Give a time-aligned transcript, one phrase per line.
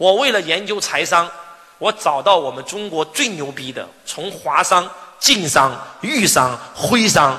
[0.00, 1.30] 我为了研究财商，
[1.76, 7.38] 我找到我们中国最牛逼的，从华商、晋商、豫商、徽商，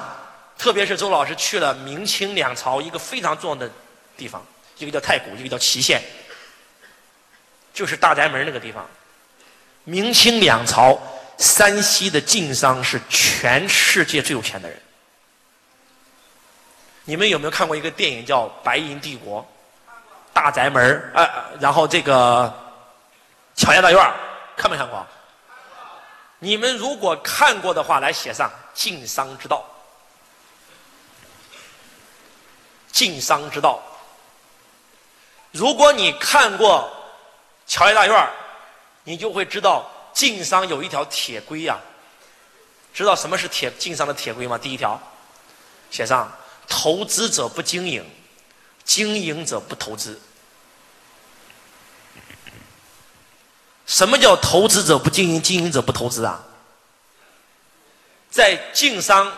[0.59, 3.67] 特别是周老师去了明清两朝一个非常重要的
[4.15, 4.45] 地方，
[4.77, 6.03] 一个叫太谷，一个叫祁县，
[7.73, 8.87] 就是大宅门那个地方。
[9.83, 10.95] 明清两朝，
[11.39, 14.79] 山西的晋商是全世界最有钱的人。
[17.05, 19.41] 你们有没有看过一个电影叫《白银帝国》？
[20.33, 21.29] 大宅门呃，
[21.59, 22.51] 然后这个
[23.55, 24.13] 乔家大院
[24.55, 25.05] 看没看过？
[26.39, 29.63] 你们如果看过的话，来写上“晋商之道”。
[32.91, 33.79] 晋商之道。
[35.51, 36.89] 如果你看过
[37.67, 38.29] 乔家大院
[39.03, 41.77] 你就会知道晋商有一条铁规呀。
[42.93, 44.57] 知道什么是铁晋商的铁规吗？
[44.57, 44.99] 第一条，
[45.89, 46.31] 写上。
[46.67, 48.05] 投资者不经营，
[48.83, 50.19] 经营者不投资。
[53.85, 56.41] 什么叫投资者不经营，经营者不投资啊？
[58.29, 59.31] 在晋商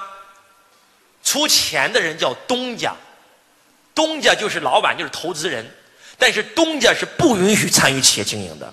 [1.24, 2.96] 出钱的人叫东家，
[3.96, 5.66] 东家就是老板，就是投资人。
[6.20, 8.72] 但是东家是不允许参与企业经营的，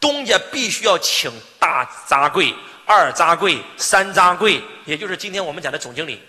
[0.00, 2.54] 东家必须要请大扎柜、
[2.86, 6.22] 二扎柜、三扎柜，也就是今天我们讲的总经理。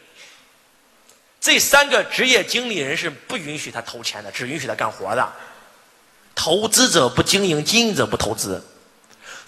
[1.41, 5.31] 这三个职业经理人是不允许他投钱的，只允许他干活的。
[6.35, 8.61] 投资者不经营，经营者不投资。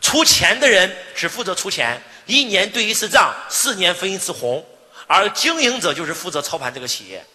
[0.01, 4.65] 出钱的人只负责出钱，一年对一次账，四年分一次红。
[5.07, 7.25] 而经营者就是负责操盘这个企业。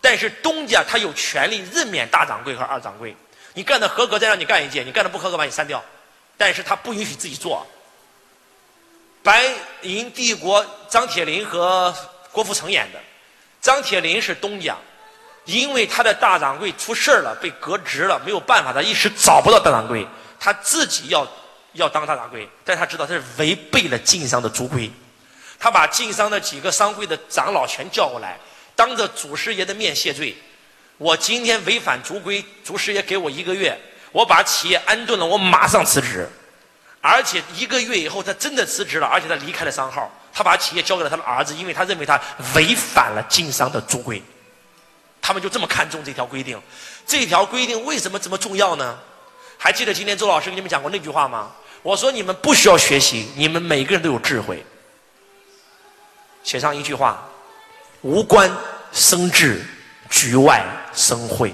[0.00, 3.14] 但是东家他有权利任免大掌柜和二掌柜，
[3.52, 5.84] 你干的合格再让你干一届，你干的不合格把你删掉。
[6.38, 7.66] 但是他不允许自己做。
[9.22, 9.46] 白
[9.82, 11.94] 银帝国张铁林和
[12.32, 12.98] 郭富城演的。
[13.60, 14.76] 张铁林是东家，
[15.44, 20.06] 因为他的大掌柜出事了，被革职了，没有办法，他一时找不到大掌柜，
[20.38, 21.26] 他自己要
[21.74, 24.90] 要当大掌柜，但他知道他是违背了晋商的族规，
[25.58, 28.38] 他把晋商的几个商会的长老全叫过来，
[28.74, 30.36] 当着祖师爷的面谢罪。
[30.96, 33.78] 我今天违反族规，祖师爷给我一个月，
[34.12, 36.28] 我把企业安顿了，我马上辞职。
[37.00, 40.10] 而且一个月以后，他真的辞职了，而且他离开了商号。
[40.40, 42.18] 他把企业交给了他的儿子，因为他认为他
[42.54, 44.22] 违反了经商的族规。
[45.20, 46.58] 他们就这么看重这条规定。
[47.06, 48.98] 这条规定为什么这么重要呢？
[49.58, 51.52] 还记得今天周老师给你们讲过那句话吗？
[51.82, 54.64] 我说你们不需要学习，你们每个人都有智慧。
[56.42, 57.22] 写上一句话：
[58.00, 58.50] 无官
[58.94, 59.62] 生智，
[60.08, 60.64] 局外
[60.94, 61.52] 生慧。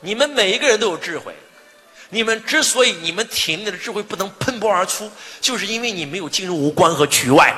[0.00, 1.32] 你们每一个人都有智慧。
[2.10, 5.10] 你们之所以你们体内的智慧不能喷薄而出，
[5.40, 7.54] 就是因为你没有进入无关和局外。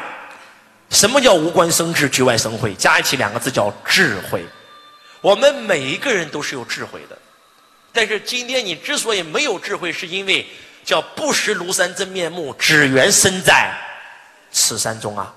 [0.90, 2.74] 什么叫无关生智，局外生慧？
[2.74, 4.44] 加一起两个字叫智慧。
[5.20, 7.16] 我们每一个人都是有智慧的，
[7.92, 10.44] 但是今天你之所以没有智慧，是因为
[10.84, 13.72] 叫不识庐山真面目，只缘身在
[14.50, 15.32] 此山中啊。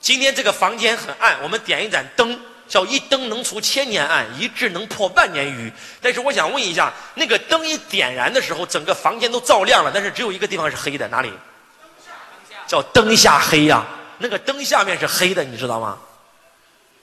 [0.00, 2.40] 今天这个房间很暗，我们点一盏灯。
[2.68, 5.72] 叫一灯能除千年暗，一智能破万年愚。
[6.02, 11.32] 但是我想问一下，那个灯一点燃的时候，整个房间都照亮了，但是只有一个地方是黑的，哪里？
[12.66, 13.84] 叫灯下黑呀。
[14.18, 15.96] 那个灯下面是黑的，你知道吗？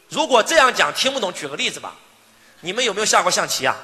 [0.10, 1.96] 如果这样讲听不懂，举个例子吧。
[2.60, 3.76] 你们有没有下过象棋啊？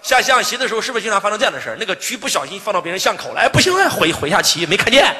[0.00, 1.76] 下象棋的时候是不是经常发生这样的事儿？
[1.78, 5.14] 那个车不小心放到别人巷口了，哎，不行了，回回下棋没看见。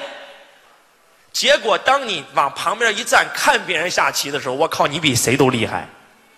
[1.37, 5.87] 结果，当你往旁边一站看别人下棋的时候，我靠，你比谁都厉害，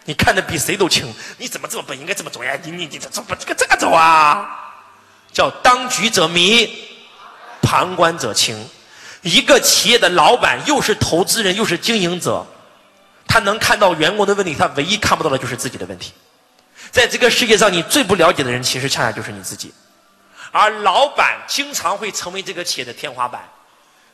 [0.05, 1.15] 你看的比谁都清。
[1.37, 1.97] 你怎么这么笨？
[1.97, 2.59] 应该这么走呀？
[2.65, 4.75] 你你你这怎么这个这个走啊？
[5.33, 6.69] 叫当局者迷，
[7.63, 8.69] 旁观者清。
[9.23, 12.45] 一个企业的老板又是投资人又是经营者，
[13.25, 16.13] 他能看到员工的问题，他唯一看不到的就是自己的问题。
[16.91, 19.73] 在这个世界上，你最不了解的人，其实恰恰就是你自己。
[20.51, 23.49] 而老板经常会成为这个企业的天花板。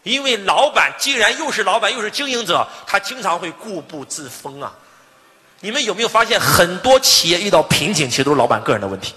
[0.05, 4.73] 因为老板既然又是老板又是经营者，他经常会固步自封啊。
[5.61, 9.15] 你们有没有发现，很多企业遇到瓶颈，其实都是老板个人的问题。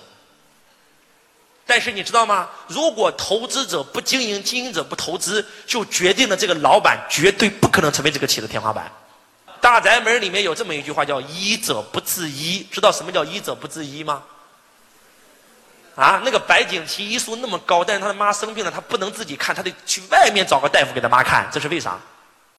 [1.65, 2.47] 但是你知道吗？
[2.67, 8.89] 如果投资者不经营，经营者不投资，就决定了这个老板绝对不可能成为这个企业的天花板。
[9.59, 12.65] 大宅门里面有这么一句话，叫“医者不自医”。
[12.71, 14.23] 知道什么叫“医者不自医”吗？
[15.97, 21.97] 啊，那个白景琦医术那么高，但是他的妈生病了，他不能自己看，他得去外面找个大夫给他妈看，这是为啥？